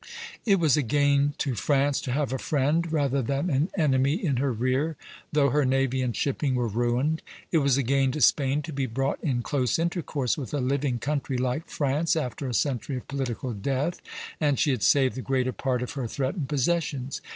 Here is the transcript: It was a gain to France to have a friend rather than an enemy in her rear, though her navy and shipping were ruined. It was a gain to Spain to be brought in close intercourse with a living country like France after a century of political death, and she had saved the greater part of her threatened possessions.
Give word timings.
It 0.47 0.59
was 0.59 0.77
a 0.77 0.81
gain 0.81 1.35
to 1.37 1.53
France 1.53 2.01
to 2.01 2.11
have 2.11 2.33
a 2.33 2.39
friend 2.39 2.91
rather 2.91 3.21
than 3.21 3.51
an 3.51 3.69
enemy 3.77 4.15
in 4.15 4.37
her 4.37 4.51
rear, 4.51 4.97
though 5.31 5.51
her 5.51 5.63
navy 5.63 6.01
and 6.01 6.15
shipping 6.15 6.55
were 6.55 6.67
ruined. 6.67 7.21
It 7.51 7.59
was 7.59 7.77
a 7.77 7.83
gain 7.83 8.11
to 8.13 8.21
Spain 8.21 8.63
to 8.63 8.73
be 8.73 8.87
brought 8.87 9.19
in 9.23 9.43
close 9.43 9.77
intercourse 9.77 10.39
with 10.39 10.55
a 10.55 10.59
living 10.59 10.97
country 10.97 11.37
like 11.37 11.69
France 11.69 12.15
after 12.15 12.47
a 12.47 12.53
century 12.55 12.97
of 12.97 13.07
political 13.07 13.53
death, 13.53 14.01
and 14.39 14.57
she 14.57 14.71
had 14.71 14.81
saved 14.81 15.13
the 15.13 15.21
greater 15.21 15.53
part 15.53 15.83
of 15.83 15.91
her 15.91 16.07
threatened 16.07 16.49
possessions. 16.49 17.21